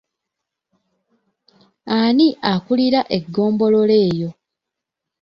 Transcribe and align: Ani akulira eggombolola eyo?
Ani 1.97 2.27
akulira 2.51 3.01
eggombolola 3.17 3.95
eyo? 4.09 4.29